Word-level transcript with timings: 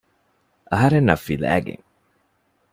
އަހަރެންނަށް 0.71 1.23
ފިލައިގެން 1.25 1.83